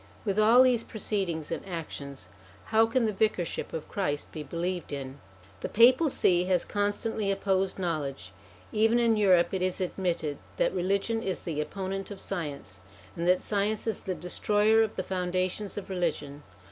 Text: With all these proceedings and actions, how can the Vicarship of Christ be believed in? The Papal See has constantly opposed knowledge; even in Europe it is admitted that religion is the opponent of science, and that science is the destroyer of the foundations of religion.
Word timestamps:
With 0.25 0.39
all 0.39 0.63
these 0.63 0.81
proceedings 0.83 1.51
and 1.51 1.63
actions, 1.63 2.27
how 2.73 2.87
can 2.87 3.05
the 3.05 3.13
Vicarship 3.13 3.71
of 3.71 3.87
Christ 3.87 4.31
be 4.31 4.41
believed 4.41 4.91
in? 4.91 5.19
The 5.59 5.69
Papal 5.69 6.09
See 6.09 6.45
has 6.45 6.65
constantly 6.65 7.29
opposed 7.29 7.77
knowledge; 7.77 8.31
even 8.71 8.97
in 8.97 9.15
Europe 9.15 9.53
it 9.53 9.61
is 9.61 9.79
admitted 9.79 10.39
that 10.57 10.73
religion 10.73 11.21
is 11.21 11.43
the 11.43 11.61
opponent 11.61 12.09
of 12.09 12.19
science, 12.19 12.79
and 13.15 13.27
that 13.27 13.43
science 13.43 13.85
is 13.85 14.01
the 14.01 14.15
destroyer 14.15 14.81
of 14.81 14.95
the 14.95 15.03
foundations 15.03 15.77
of 15.77 15.87
religion. 15.87 16.41